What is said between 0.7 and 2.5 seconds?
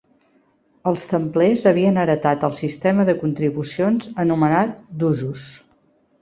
Els templers havien heretat